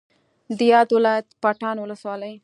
د 0.57 0.59
یاد 0.73 0.89
ولایت 0.95 1.27
پټان 1.41 1.75
ولسوالۍ 1.79 2.33